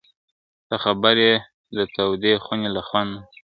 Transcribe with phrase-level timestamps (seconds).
[0.67, 1.33] ته خبر یې
[1.75, 3.19] د تودې خوني له خونده؟!.